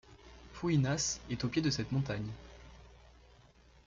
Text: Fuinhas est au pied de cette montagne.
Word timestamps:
Fuinhas 0.53 1.19
est 1.29 1.43
au 1.43 1.47
pied 1.47 1.61
de 1.61 1.69
cette 1.69 1.91
montagne. 1.91 2.25